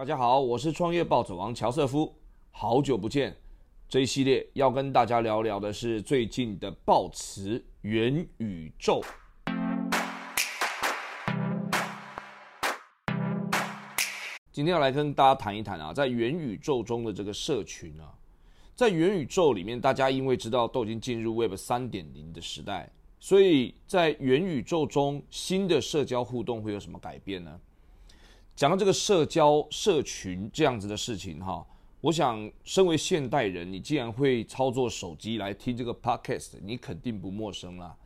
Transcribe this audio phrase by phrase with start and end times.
[0.00, 2.10] 大家好，我是创业暴走王乔瑟夫，
[2.52, 3.36] 好久不见。
[3.86, 9.02] 这一系列要跟大家聊聊的是最近的爆词元宇宙。
[14.50, 18.08] 今天要来跟大家谈一谈啊，在元宇宙中的这个社群啊，
[18.74, 27.60] 在元宇宙里面，大家因为知道都已经进入 Web 三点零的时代，所以在元宇宙中新的社交互动会有什么改变呢？
[28.60, 31.66] 讲到这个社交社群这样子的事情哈，
[32.02, 37.96] 我想身为现代人，你既然会操作手机来听这个 podcast，你肯定不陌生啦。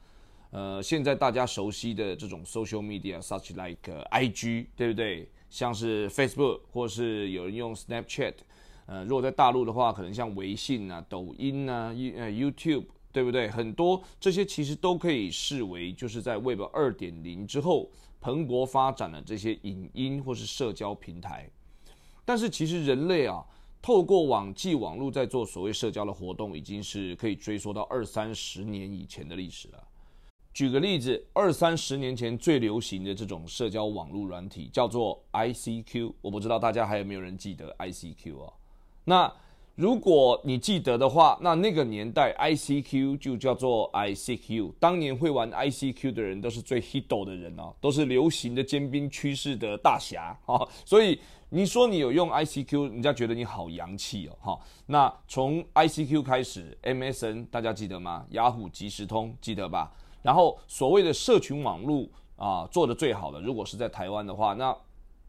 [0.53, 5.29] 呃，现在大家熟悉的这种 social media，such like IG，对不对？
[5.51, 8.35] 像是 Facebook，或是有人用 Snapchat。
[8.87, 13.51] 呃，如果在大陆的话，可能像微信啊、抖音啊、呃 YouTube，对不对？
[13.51, 17.91] 很多这些其实都可以视为就是在 Web 二点零之后。
[18.25, 21.47] 蓬勃发展的这些影音或是社交平台，
[22.25, 23.45] 但是其实人类啊，
[23.83, 29.89] 透过网际网络在做所谓社交的活动，已经是可以追溯到二三十年以前的历史了。
[30.55, 38.51] 举个例子，二三十年前最流行的这种社交网络软体叫做 ICQ，我不知道大家还有没有人记得 ICQ 啊？
[39.05, 39.31] 那
[39.77, 44.73] 如果你记得的话，那那个年代 ICQ 就叫做 ICQ。
[44.79, 50.61] 当年会玩 ICQ 的人都是最 hit 的人哦，都是流行的尖兵趋势的大侠啊。
[50.85, 54.37] 所以你说你有用 ICQ，人家觉得你好洋气哦。
[54.41, 58.25] 哈，那从 ICQ 开始，MSN 大家记得吗？
[58.31, 59.93] 雅虎即时通记得吧？
[60.23, 64.77] 然后所谓的社群网络啊，做的最好的，如果是在台湾的话，那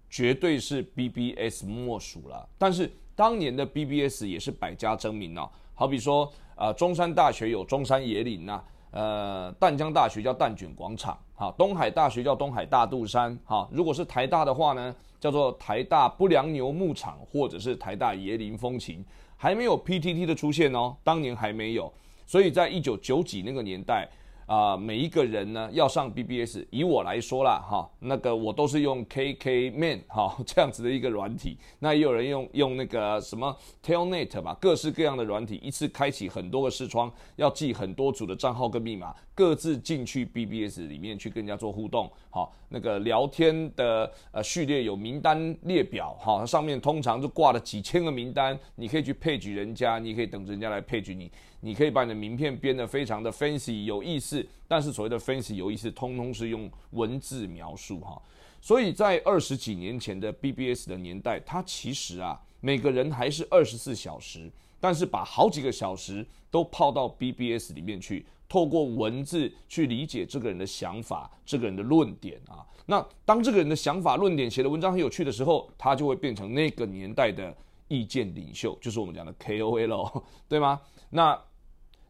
[0.08, 2.48] 绝对是 BBS 莫属了。
[2.60, 19.04] 但是当年的 BBS 也是百家争鸣哦，好比说，呃，中山大学有中山野岭呐，呃，淡江大学叫淡卷广场，哈，东海大学叫东海大肚山，哈，如果是台大的话呢，叫做台大不良牛牧场，或者是台大椰林风情，
[19.38, 21.92] 还没有 PTT 的出现哦，当年还没有，
[22.26, 24.08] 所以在一九九几那个年代。
[24.46, 51.30] 啊，每一个人呢要上 BBS，以我来说啦，哈，那个我都是用 KK Man 哈 这样子的一个软体，那也有人用用那个什么 Telnet 吧，各式各样的软体，一次开启很多个视窗，要记很多组的账号跟密码，各自进去 BBS 里面去跟人家做互动，好，那个聊天的呃序列有名单列表，哈，上面通常就挂了几千个名单，你可以去配举人家，你可以等着人家来配举你。
[51.60, 58.22] 你可以把你的名片编得非常的 fancy 有意思，但是所谓的 fancy 有意思，通通是用文字描述哈。
[58.62, 72.66] 所以在二十几年前的 BBS 的年代，它其实啊，每个人还是二十四小时，但是把好几个小时都泡到 BBS 里面去，透过文字去理解这个人的想法、这个人的论点啊。
[72.86, 77.56] 那当这个人的想法、论点写的文章很有趣的时候，他就会变成那个年代的
[77.88, 80.80] 意见领袖，就是我们讲的 KOL， 对吗？
[81.10, 81.40] 那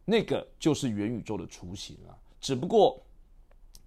[0.03, 3.01] 那个就是元宇宙的雏形啊，只不过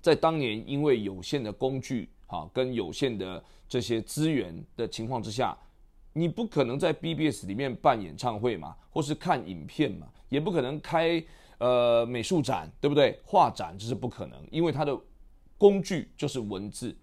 [0.01, 5.57] 在当年因为有限的工具啊跟有限的这些资源的情况之下，
[6.15, 11.23] 你不可能在 BBS 里面办演唱会嘛，或是看影片嘛，也不可能开
[11.59, 13.19] 呃美术展，对不对？
[13.25, 14.99] 画展这是不可能，因为它的
[15.57, 16.97] 工具就是文字，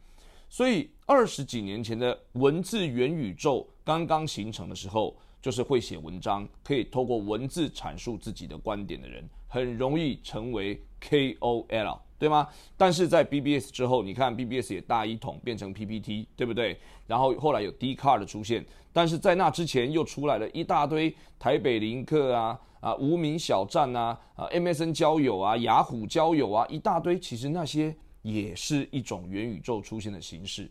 [0.49, 5.15] 所以二十几年前的文字元宇宙刚刚形成的时候。
[5.41, 9.23] 就是会写文章，可以透过文字阐述自己的观点的人，
[9.55, 12.45] 很容易成为 KOL，对吗？
[12.75, 16.77] 但是在 BBS 之后，你看 BBS 也大一统变成 PPT，对不对？
[17.07, 30.69] 然后后来有 D Car 的出现，但是在那之前又出来了一大堆台北林客啊啊无名小站啊啊 MSN 交友啊雅虎交友啊一大堆，其实那些也是一种元宇宙出现的形式。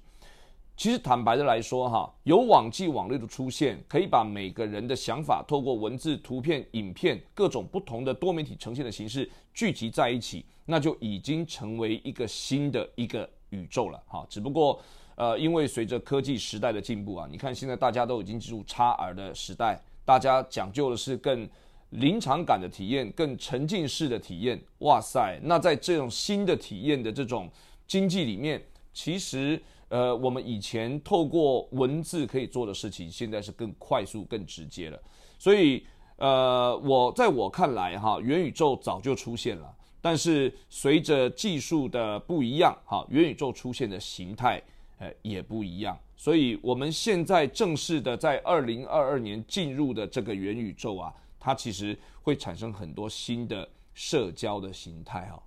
[0.76, 14.26] 其实坦白的来说，哈，有网际网络的出现，可以把每个人的想法透过文字、图片、影片各种不同的多媒体呈现的形式聚集在一起，那就已经成为一个新的一个宇宙了，哈。
[14.28, 14.80] 只不过，
[15.14, 21.48] 呃，因为随着科技时代的进步啊，你看现在大家都已经进入 XR 的时代，大家讲究的是更
[21.90, 24.60] 临场感的体验，更沉浸式的体验。
[24.78, 27.48] 哇塞，那在这种新的体验的这种
[27.86, 28.60] 经济里面，
[28.92, 29.62] 其实。
[29.88, 34.98] 呃，我们以前透过文字可以做的事情，现在是更快速、更直接了。
[35.38, 35.86] 所以，
[36.16, 44.60] 呃，我在我看来，哈，元宇宙早就出现了，但是随着技术的不一样，哈，元宇宙出现的形态，
[44.98, 45.98] 呃，也不一样。
[46.16, 55.42] 所以，我们现在正式的在二零二二年进入的这个元宇宙啊，它其实会产生很多新的社交的形态，哈。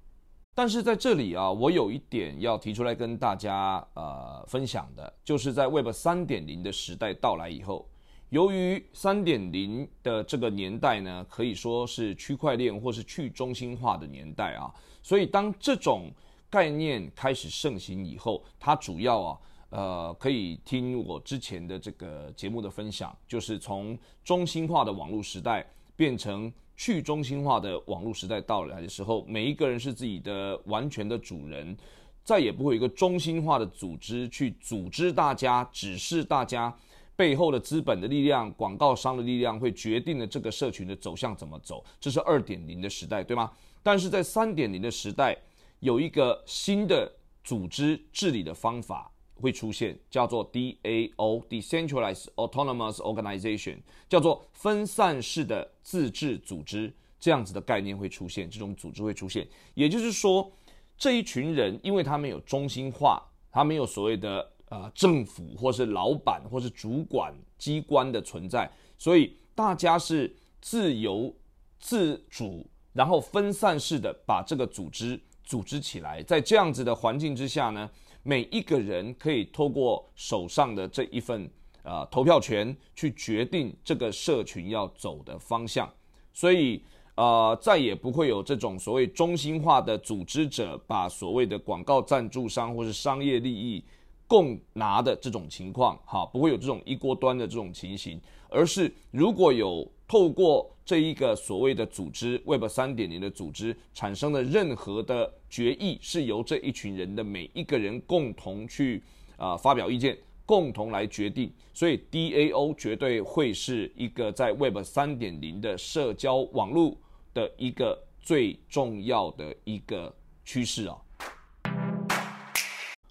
[0.58, 7.88] 但是在这里啊，我有一点要提出来跟大家呃分享的，就是在 Web 三点零的时代到来以后，
[8.30, 14.74] 由于三点零的这个年代呢，可以说是区块链或是去中心化的年代啊，
[15.04, 16.10] 所以当这种
[16.50, 19.40] 概念开始盛行以后，它主要啊，
[19.70, 25.64] 呃，可以听我之前的这个节目的分享，就是从中心化的网络时代
[25.96, 26.52] 变成。
[26.78, 31.76] 去中心化的网络时代到来的时候，每一个人是自己的完全的主人，
[32.24, 36.72] 再也不会有一个中心化的组织去组织大家、指示大家，
[37.16, 41.84] 背后的资本的力量、广告商的力量会决定了这个社群的走向怎么走。
[42.00, 43.52] 这是二点零的时代，对吗？
[43.82, 45.36] 但是在三点零的时代，
[45.80, 47.12] 有一个新的
[47.44, 49.12] 组织治理的方法。
[49.40, 53.78] 会出现叫做 DAO（Decentralized Autonomous Organization），
[54.10, 59.48] 叫做分散式的自治组织，这样子的概念会出现，这种组织会出现。
[59.74, 60.52] 也就是说，
[60.98, 71.34] 这一群人，因为他们有中心化，他没有所谓的呃政府或是老板或是主管机关的存在，所以大家是自由
[71.80, 76.24] 自主，然后分散式的把这个组织组织起来。
[76.24, 77.90] 在这样子的环境之下呢？
[78.28, 81.50] 每一个人可以透过手上的这一份
[81.84, 85.90] 呃投票权去决定这个社群要走的方向，
[86.34, 86.84] 所以
[87.16, 93.82] 呃再也不会有这种所谓中心化的组织者把所谓的广告赞助商或是商业利益
[94.28, 98.20] 共拿的这种情况，哈，不会有这种一锅端的这种情形，
[98.50, 99.90] 而是如果有。
[100.10, 109.02] 透过这一个所谓的组织 Web 三点零的组织产生的任何的决议，是由这一群人的每一个人共同去
[109.38, 111.52] 啊发表意见，共同来决定。
[111.74, 116.98] 所以 DAO 绝对会是一个在 Web 三点零的社交网络
[117.34, 120.98] 的一个最重要的一个趋势啊。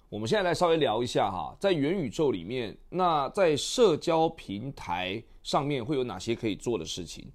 [0.09, 5.23] 我们现在来稍微聊一下哈，在元宇宙里面，那在社交平台。
[5.43, 7.25] 上面会有哪些可以做的事情？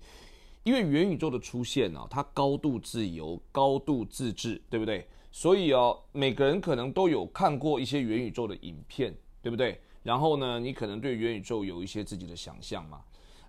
[0.65, 5.07] 因为元宇宙的出现呢，它高度自由、高度自治，对不对？
[5.31, 9.81] 所以哦，每个人可能都有看过一些元宇宙的影片，对不对？
[10.03, 13.01] 然后呢，你可能对元宇宙有一些自己的想象嘛。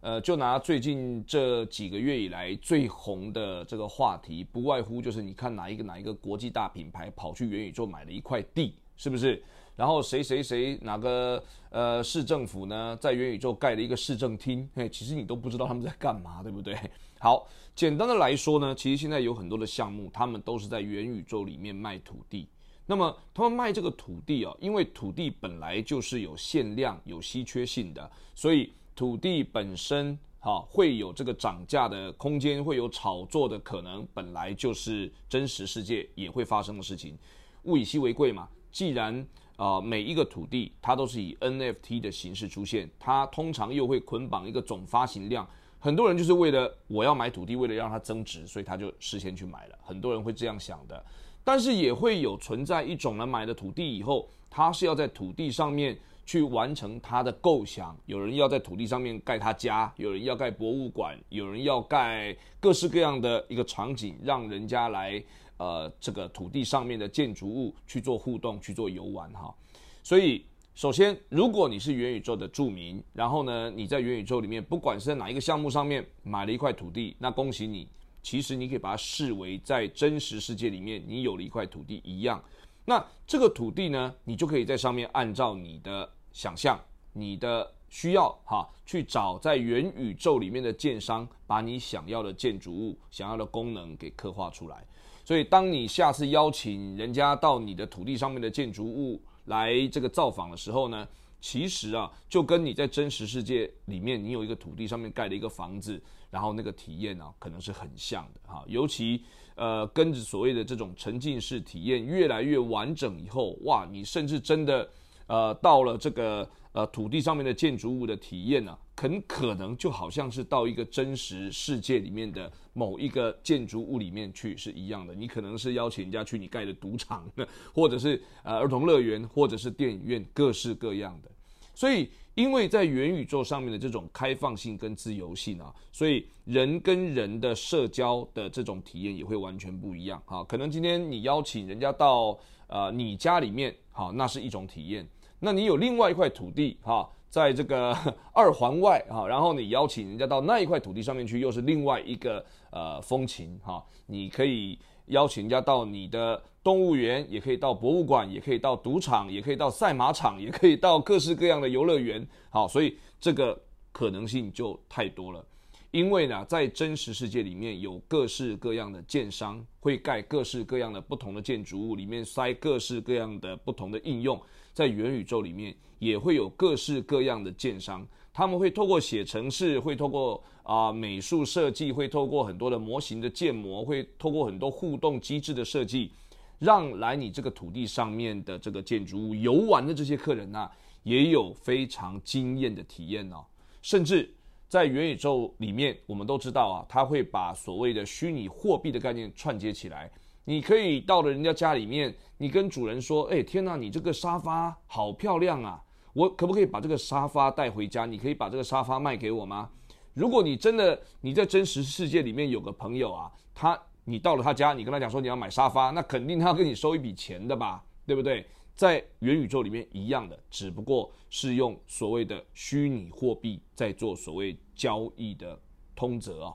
[0.01, 9.41] 呃，就拿最近这几个月以来最红的这个话题，不外乎就是你看哪一个哪一个国际大品牌跑去元宇宙买了一块地，是不是？
[9.75, 14.69] 然后谁谁谁哪个呃市政府呢，在元宇宙盖了一个市政厅？
[14.75, 16.77] 嘿，其实你都不知道他们在干嘛，对不对？
[17.23, 22.49] 好，简单的来说呢，其实现在有很多的项目，他们都是在元宇宙里面卖土地。
[22.85, 37.17] 那么他们卖这个土地啊，因为土地本来就是有限量、有稀缺性的，所以土地本身哈会有这个涨价的空间，会有炒作的可能，本来就是真实世界也会发生的事情。
[37.63, 39.25] 物以稀为贵嘛，既然
[39.55, 45.47] 啊，每一个土地它都是以 NFT 的形式出现，它通常又会捆绑一个总发行量。
[45.83, 49.77] 很多人就是为了我要买土地，为了让它增值，所以他就事先去买了。
[49.83, 51.03] 很多人会这样想的，
[51.43, 57.93] 但是也会有存在一种人买了土地以后，他是要在土地上面去完成他的构想。
[58.05, 65.21] 有人要在土地上面盖他家，有人要盖博物馆，有人要盖各式各样的一个场景，让人家来。
[65.57, 69.53] 呃，这个土地上面的建筑物去做互动、去做游玩哈。
[70.01, 70.43] 所以，
[70.75, 77.87] 首先，如果你是元宇宙的住民，然后呢，你在元宇宙里面，不管是在哪一个项目上面买了一块土地，那恭喜你，
[78.23, 82.43] 其实你可以把它视为在真实世界里面你有了一块土地一样。
[82.85, 86.79] 那这个土地呢，你就可以在上面按照你的想象、
[87.13, 94.83] 你的需要哈，去找在元宇宙里面的建商，把你想要的建筑物、想要的功能给刻画出来。
[95.23, 101.07] 所以，当你下次邀请人家到你的土地上面的建筑物来这个造访的时候呢，
[101.39, 108.63] 其实啊，就跟你在真实世界里面，你有一个土地上面盖了一个房子，然后那个体验呢，可能是很像的哈。
[108.67, 109.23] 尤其
[109.55, 114.89] 呃，跟着所谓的这种沉浸式体验越来越完整以后，哇，你甚至真的
[115.27, 116.49] 呃到了这个。
[116.73, 125.13] 呃，土地上面的建筑物的体验呢，很可能就好像是到一个真实世界里面的某一个建筑物里面去是一样的。
[125.13, 127.29] 你可能是邀请人家去你盖的赌场，
[127.75, 131.29] 或者是呃儿童乐园，或者是电影院，各式各样的。
[131.75, 140.21] 所以，因为在元宇宙上面的这种开放性跟自由性啊，所以人跟人的社交的这种体验也会完全不一样。
[140.25, 142.37] 哈，可能今天你邀请人家到
[142.67, 145.07] 呃你家里面，好，那是一种体验。
[145.45, 147.93] 那你有另外一块土地哈，在这个
[148.31, 153.85] 二环外哈，然后你邀请人家到那一块土地上面去，又是另外一个呃风情哈。
[154.05, 162.25] 你可以邀请人家到你的动物园，也可以到博物馆，也可以到赌场，也可以到赛马场，也可以到各式各样的游乐园。
[162.49, 165.45] 好，所以这个可能性就太多了。
[165.91, 174.41] 因为呢，在真实世界里面有各式各样的建商会盖各式各样的不同的建筑物，里面塞各式各样的不同的应用。
[174.73, 186.11] 在元宇宙里面也会有各式各样的建商，他们会透过写程式，会透过啊美术设计，会透过很多的模型的建模，会透过很多互动机制的设计，
[186.59, 190.69] 让来你这个土地上面的这个建筑物游玩的这些客人呢，
[191.03, 193.45] 也有非常惊艳的体验哦，
[193.81, 194.33] 甚至。
[194.69, 200.11] 在元宇宙里面，我们都知道啊，它会把所谓的虚拟货币的概念串接起来。
[200.45, 205.81] 你可以到了人家家里面，你跟主人说：“哎，天哪，你这个沙发好漂亮啊！
[206.13, 208.05] 我可不可以把这个沙发带回家？
[208.05, 209.69] 你可以把这个沙发卖给我吗？”
[210.13, 218.45] 如果你真的你在真实世界里面有个朋友啊，他你到了他家，你跟他讲说你要买沙发，那肯定他要跟你收一笔钱的吧，对不对？
[218.75, 225.59] 在元宇宙里面一样的，只不过是用所谓的虚拟货币在做所谓交易的
[225.95, 226.53] 通则啊。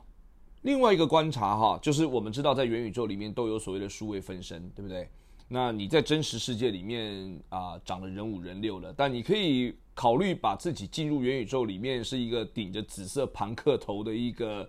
[0.63, 5.09] 另外一个观察哈，就是我们知道在元宇宙里面都有所谓的数位分身，对不对？
[5.49, 14.69] 那你在真实世界里面啊，长得人五人六了，但你可以考虑把自己进入元宇宙里面，是一个顶着紫色庞克头的一个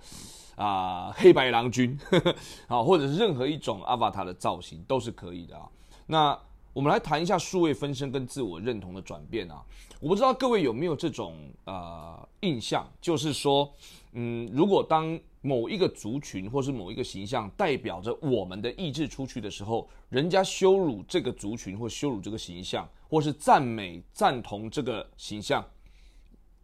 [0.55, 1.99] 啊黑白郎君，
[2.67, 5.67] 啊，或者是任何一种 avatar 的造型都是可以的啊。
[6.07, 6.39] 那
[6.71, 9.61] 我们来谈一下数位分身跟自我认同的转变啊！
[9.99, 13.69] 我不知道各位有没有这种呃印象，就是说，
[14.11, 25.65] 嗯，如果当某一个族群或是某一个形象代表着我们的意志出去的时候，人家羞辱这个族群或羞辱这个形象，或是赞美赞同这个形象，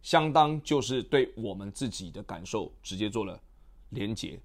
[0.02, 3.40] 相当就是对我们自己的感受直接做了
[3.90, 4.38] 连结。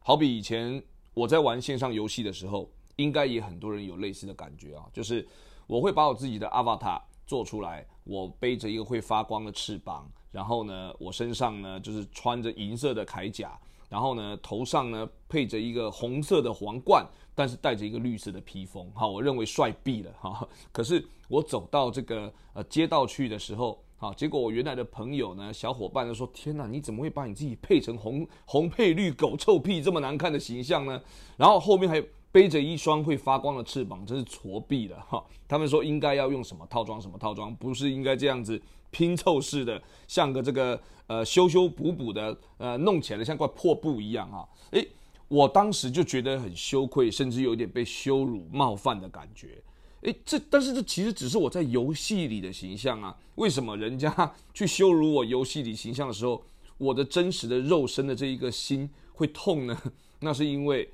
[0.00, 0.82] 好比以前
[1.14, 2.70] 我在玩线上游戏的时候。
[2.98, 5.24] 应该也很多人有类似的感觉啊，就是
[5.68, 13.52] 我会把我自己的 avatar 做出来，我背着一个会发光的翅膀，然后呢，我身上呢就是穿着银色的铠甲，
[13.90, 20.48] 然后呢头上呢配着一个红色的皇冠，但是带着一个绿色的披风， 哈，我认为帅毙了哈。
[20.72, 30.98] 可是我走到这个呃街道去的时候，好，结果我原来的朋友呢小伙伴就说：天哪，你怎么会把你自己配成红红配绿狗臭屁这么难看的形象呢？
[31.36, 32.04] 然后后面还有。
[32.30, 35.24] 背着一双会发光的翅膀，真是挫毙了哈！
[35.48, 44.46] 他们说应该要用什么套装，什么套装，不是应该这样子拼凑式的，像个这个呃修修补补的，呃弄起来像块破布一样啊！
[44.72, 44.86] 诶，
[45.28, 49.62] 我当时就觉得很羞愧，甚至有点被羞辱冒犯的感觉。
[50.02, 53.16] 诶，这但是这其实只是我在游戏里的形象啊！
[53.36, 56.44] 为什么人家去羞辱我游戏里形象的时候，
[56.76, 59.76] 我的真实的肉身的这一个心会痛呢？
[60.20, 60.86] 那是因为。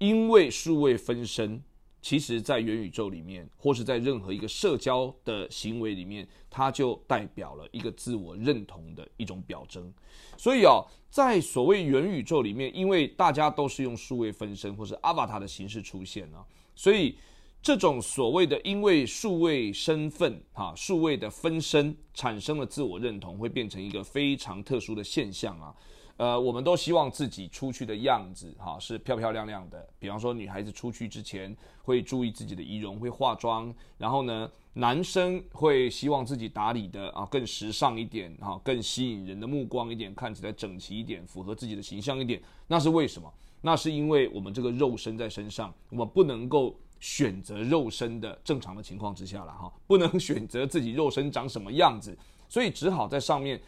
[0.00, 1.62] 因为数位分身，
[2.00, 9.92] 其实在元宇宙里面，或是在任何一个社交的行为里面，它就代表了一个自我认同的一种表征。
[10.38, 16.42] 所以啊，在所谓元宇宙里面，因为大家都是用数位分身或是 Avatar 的形式出现啊，
[16.74, 17.18] 所以
[17.60, 25.76] 这种所谓的因为数位身份哈、数位的分身产生了自我认同，会变成一个非常特殊的现象啊。
[26.20, 29.88] 呃，我们都希望自己出去的样子，哈，是漂漂亮亮的。
[29.98, 33.74] 比方说，女孩子出去之前会注意自己的仪容，会化妆。
[33.96, 42.38] 然后呢，男生会希望自己打理的啊更时尚一点，哈，更吸引人的目光一点，看起来整齐一点，符合自己的形象一点。
[42.66, 43.32] 那是为什么？
[43.62, 52.14] 那是因为我们这个肉身在身上，我们不能够选择肉身的正常的情况之下了，哈，不能选择自己肉身长什么样子，
[52.46, 53.58] 所以只好在上面。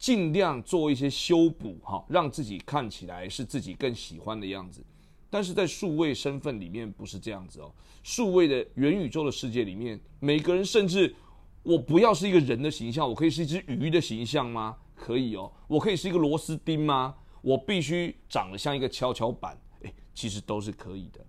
[0.00, 4.82] 尽量做一些修补，哈，让自己看起来是自己更喜欢的样子。
[5.28, 7.70] 但是在数位身份里面不是这样子哦。
[8.02, 11.14] 数位的元宇宙的世界里面，每个人甚至
[11.62, 14.74] 我不要是一个人的形象，我可以是一只鱼的形象吗？
[14.96, 15.52] 可以哦。
[15.68, 17.14] 我可以是一个螺丝钉吗？
[17.42, 19.56] 我必须长得像一个跷跷板？
[19.82, 21.20] 诶，其实都是可以的。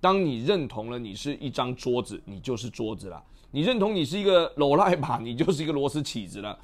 [0.00, 3.20] 当你认同了你是一张桌子，你就是桌子了；
[3.50, 6.58] 你认同你是一个罗赖把，你就是一个螺丝起子了。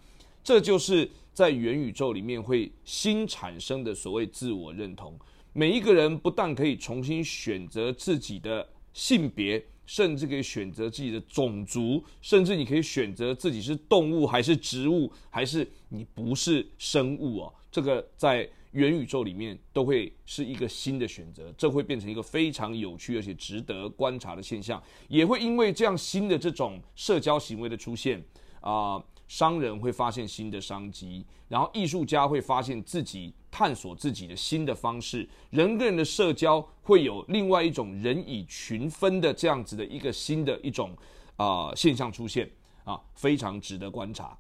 [0.47, 5.19] 这就是在元宇宙里面会新产生的所谓自我认同。
[5.53, 17.53] 每一个人不但可以重新选择自己的性别，甚至可以选择自己的种族，甚至你可以选择自己是动物还是植物，还是你不是生物哦。
[17.69, 24.81] 这个在元宇宙里面都会是一个新的选择，这会变成一个非常有趣而且值得观察的现象。
[25.09, 28.25] 也会因为这样新的这种社交行为的出现
[28.61, 29.03] 啊。
[29.29, 40.97] 商人会发现新的商机，然后艺术家会发现自己探索自己的新的方式，人跟人的社交会有另外一种人以群分的这样子的一个新的一种
[41.37, 42.51] 啊现象出现
[42.85, 44.37] 啊，非常值得观察。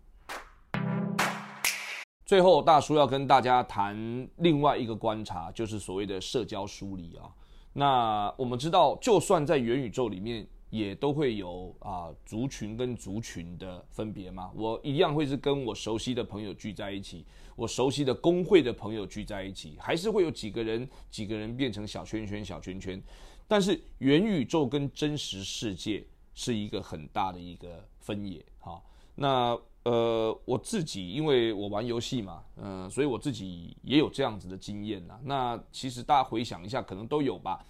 [2.25, 7.31] 最后，大叔要跟大家谈另外一个观察，就是所谓的社交疏离啊。
[7.73, 10.45] 那我们知道，就算在元宇宙里面，
[10.77, 14.51] 也都会有啊族群跟族群的分别嘛。
[14.55, 23.03] 我一样会是跟我熟悉的朋友聚在一起，我熟悉的工会的朋友聚在一起，还是会有几个人几个人变成小圈圈小圈圈。
[23.49, 26.05] 但是元宇宙跟真实世界
[26.35, 28.83] 是一个很大的一个分野哈。
[29.15, 35.17] 那呃，我自己因为我玩游戏嘛，嗯，所以我自己也有这样子的经验呐。
[35.23, 37.65] 那其实大家回想一下，可能都有吧。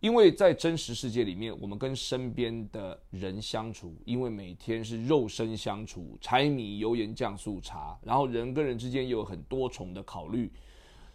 [0.00, 10.50] 因为在真实世界里面，我们跟身边的人相处，因为每天是肉身相处，柴米油盐酱醋茶，然后人跟人之间有很多重的考虑，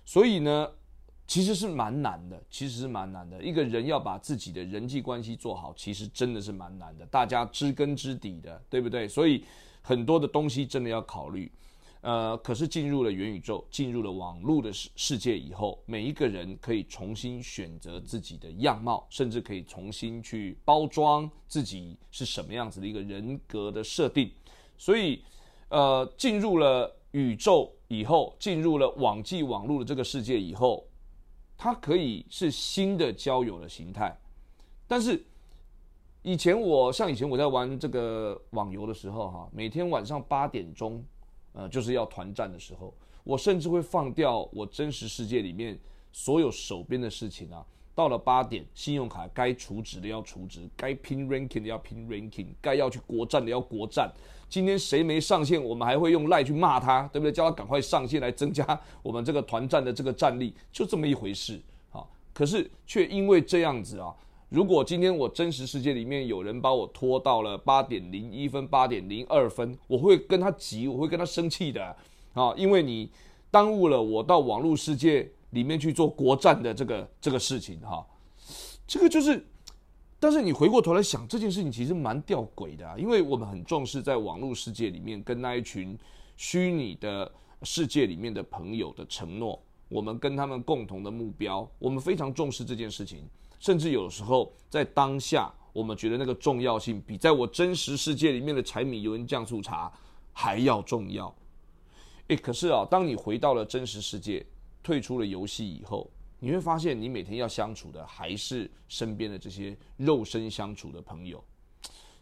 [0.03, 0.69] 所以呢，
[1.25, 3.41] 其实是蛮难的，其实是蛮难的。
[3.41, 7.05] 一个人要把自己的人际关系做好，其实真的是蛮难的。
[7.05, 9.07] 大家知根知底的，对不对？
[9.07, 9.43] 所以。
[9.85, 11.51] 很多的东西真的要考虑，
[12.03, 24.29] 呃，可是进入了元宇宙，进入了网络的世世界以后，每一个人可以重新选择自己的样貌，甚至可以重新去包装自己是什么样子的一个人格的设定。
[24.77, 25.23] 所以，
[25.69, 30.85] 呃，进入了宇宙以后，进入了网际网络的这个世界以后，
[31.57, 34.19] 它可以是新的交友的形态，
[34.87, 35.25] 但是。
[36.25, 41.03] 以前我像以前我在玩这个网游的时候，哈，每天晚上八点钟，
[41.53, 42.93] 呃，就是要团战的时候，
[43.23, 45.79] 我甚至会放掉我真实世界里面
[46.11, 47.65] 所有手边的事情啊。
[47.95, 54.11] 到了八点，信用卡该储值的要储值，该拼 ranking 的要拼 ranking，该要去国战的要国战。
[54.49, 57.31] 今天谁没上线，我们还会用赖去骂他，对不对？
[57.31, 62.03] 叫他赶快上线来增加我们这个团战的这个战力，就这么一回事啊。
[62.33, 64.11] 可是却因为这样子啊。
[64.53, 71.83] 如果今天我真实世界里面有人把我拖到了八点零一分、八点零二分，我会跟他急，我会跟他生气的
[72.35, 72.53] 啊！
[72.55, 73.09] 因为你
[73.49, 78.05] 耽误了我到网络世界里面去做国战的这个这个事情哈。
[78.85, 79.43] 这个就是，
[80.19, 85.97] 但是你回过头来想，这件事情其实蛮吊诡的啊，因为我们很重视在网络世界里面跟那一群
[86.37, 87.31] 虚拟的
[87.63, 89.59] 世界里面的朋友的承诺，
[89.93, 93.29] 我们跟他们共同的目标，我们非常重视这件事情。
[93.59, 99.93] 甚至有时候在当下，我们觉得那个重要性比在我真实世界里面的柴米油盐酱醋茶
[100.33, 101.33] 还要重要。
[102.29, 104.43] 诶，可是啊，当你回到了真实世界，
[104.81, 111.41] 退出了游戏以后，你会发现你每天要相处的还是身边的这些肉身相处的朋友。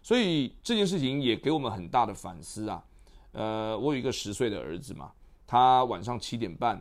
[0.04, 2.84] 所以这件事情也给我们很大的反思啊。
[3.32, 5.10] 呃，我有一个十岁的儿子嘛，
[5.48, 6.80] 他晚上七点半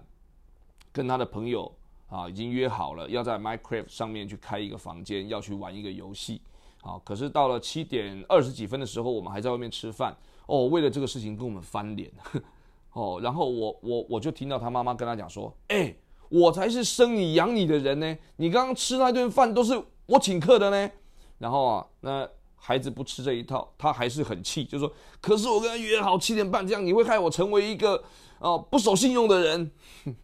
[0.92, 1.72] 跟他的朋友。
[2.10, 6.42] 啊，已经约好了要在 Minecraft 上面去开一个房间，要去玩一个游戏。
[6.82, 10.16] 好，可是到了七点二十几分的时候，我们还在外面吃饭。
[10.46, 12.10] 哦，为了这个事情跟我们翻脸。
[12.94, 15.94] 哦，然后我我我就听到他妈妈跟他讲说：“哎，
[16.28, 20.90] 我才是生你养你的人呢，你刚刚吃那顿饭都是我请客的呢。”
[21.38, 28.02] 然后啊，那孩子不吃这一套，他还是很气，就说：“可是我跟他约好七点半，这样你会害我成为一个
[28.40, 29.70] 哦不守信用的人。”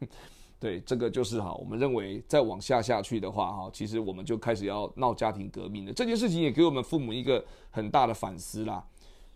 [0.59, 5.93] 对，这个就是哈，我们认为再往下下去的话，哈，其实我们就开始要闹家庭革命了。
[5.93, 8.83] 这件事情也给我们父母一个很大的反思啦，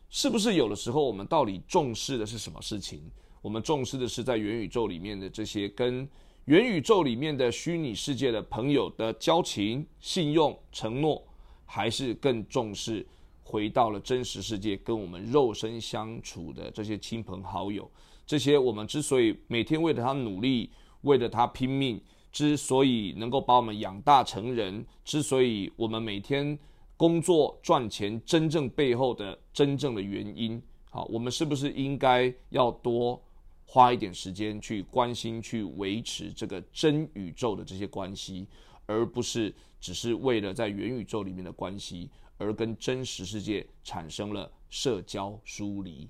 [0.09, 3.03] 是不是有的时候我们到底重视的是什么事情？
[3.43, 6.09] 我们重视的是在元宇宙里面的这些跟
[6.47, 11.23] 元宇宙里面的虚拟世界的朋友的交情、信用、承诺，
[11.67, 13.07] 还是更重视
[13.43, 17.89] 回到了真实世界跟我们肉身相处的这些亲朋好友？
[18.27, 20.71] 这些我们之所以每天为了他努力。
[21.03, 26.59] 为了他拼命，之所以能够把我们养大成人，之所以我们每天
[26.97, 33.21] 工作赚钱，真正背后的真正的原因，好，我们是不是应该要多
[33.65, 38.47] 花一点时间去关心、去维持这个真宇宙的这些关系，
[38.87, 46.09] 而不是只是为了在元宇宙里面的关系而跟真实世界产生了社交疏离？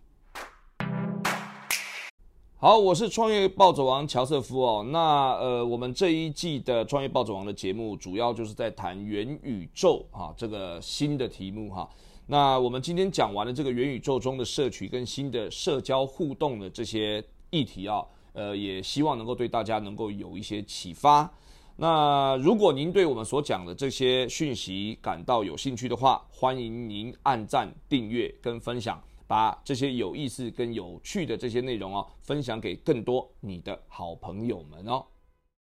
[2.63, 4.85] 好，我是创业暴走王乔瑟夫哦。
[4.93, 11.89] 那呃，我们这一季的创业暴走王的节目，主要就是在谈元宇宙哈这个新的题目哈。
[12.27, 21.33] 那我们今天讲完了这个元宇宙中的社群跟新的社交互动的这些议题啊，呃，也希望能够对大家能够有一些启发。
[21.77, 29.03] 那如果您对我们所讲的这些讯息感到有兴趣的话，欢迎您按赞、订阅跟分享。
[29.31, 35.07] 把这些有意思跟有趣的这些内容哦，分享给更多你的好朋友们哦。